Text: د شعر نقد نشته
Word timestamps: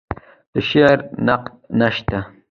د 0.53 0.55
شعر 0.69 0.97
نقد 1.27 1.53
نشته 1.79 2.19